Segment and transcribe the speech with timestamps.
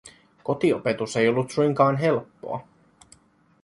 [0.43, 2.67] Kotiopetus ei ollut suinkaan helppoa.